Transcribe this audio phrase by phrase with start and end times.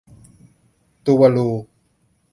[1.05, 1.49] ตูวาลู